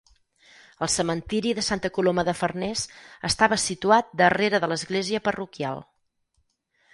[0.85, 2.87] El cementiri de Santa Coloma de Farners
[3.29, 5.85] estava situat darrere de l'església parroquial.